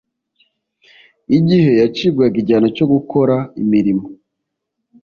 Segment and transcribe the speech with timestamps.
[1.37, 4.05] Igihe yacibwaga igihano cyo gukora imirimo